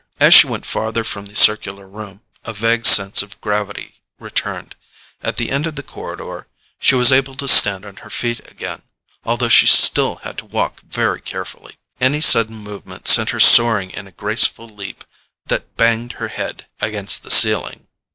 [0.19, 4.75] As she went farther from the circular room, a vague sense of gravity returned.
[5.21, 6.47] At the end of the corridor
[6.79, 8.81] she was able to stand on her feet again,
[9.23, 11.77] although she still had to walk very carefully.
[11.99, 15.03] Any sudden movement sent her soaring in a graceful leap
[15.45, 17.85] that banged her head against the ceiling.